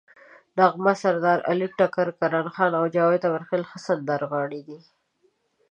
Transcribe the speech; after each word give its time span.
نغمه، 0.57 0.93
سردارعلي 1.01 1.67
ټکر، 1.77 2.07
کرن 2.19 2.47
خان 2.53 2.71
او 2.79 2.85
جاوید 2.95 3.23
امیرخیل 3.27 3.63
ښه 3.69 3.77
سندرغاړي 3.87 4.61
دي. 4.67 4.79